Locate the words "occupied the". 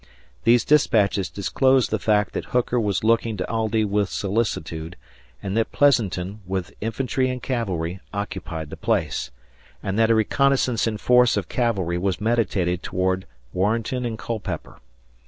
8.11-8.77